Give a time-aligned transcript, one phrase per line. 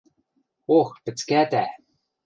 [0.77, 1.65] –Ох, пӹцкӓтӓ!